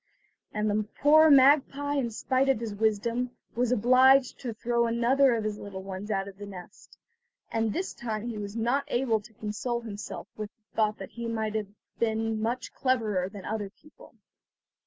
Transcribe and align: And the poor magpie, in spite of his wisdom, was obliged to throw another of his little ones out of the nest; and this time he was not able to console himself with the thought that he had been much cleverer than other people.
And 0.51 0.67
the 0.67 0.87
poor 0.99 1.29
magpie, 1.29 1.93
in 1.93 2.09
spite 2.09 2.49
of 2.49 2.59
his 2.59 2.73
wisdom, 2.73 3.29
was 3.53 3.71
obliged 3.71 4.39
to 4.39 4.51
throw 4.51 4.87
another 4.87 5.35
of 5.35 5.43
his 5.43 5.59
little 5.59 5.83
ones 5.83 6.09
out 6.09 6.27
of 6.27 6.39
the 6.39 6.47
nest; 6.47 6.97
and 7.51 7.71
this 7.71 7.93
time 7.93 8.27
he 8.27 8.39
was 8.39 8.55
not 8.55 8.83
able 8.87 9.21
to 9.21 9.31
console 9.35 9.81
himself 9.81 10.27
with 10.35 10.49
the 10.55 10.75
thought 10.75 10.97
that 10.97 11.11
he 11.11 11.31
had 11.31 11.75
been 11.99 12.41
much 12.41 12.73
cleverer 12.73 13.29
than 13.29 13.45
other 13.45 13.69
people. 13.69 14.15